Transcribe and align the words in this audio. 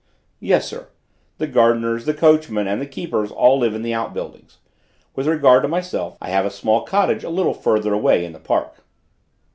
"Yes, 0.39 0.67
sir. 0.67 0.87
The 1.37 1.45
gardeners, 1.45 2.05
the 2.05 2.13
coachman, 2.15 2.65
and 2.65 2.81
the 2.81 2.87
keepers 2.87 3.29
all 3.31 3.59
live 3.59 3.75
in 3.75 3.83
the 3.83 3.93
out 3.93 4.15
buildings. 4.15 4.57
With 5.13 5.27
regard 5.27 5.61
to 5.61 5.67
myself, 5.67 6.17
I 6.19 6.29
have 6.29 6.43
a 6.43 6.49
small 6.49 6.81
cottage 6.81 7.23
a 7.23 7.29
little 7.29 7.53
farther 7.53 7.93
away 7.93 8.25
in 8.25 8.33
the 8.33 8.39
park." 8.39 8.81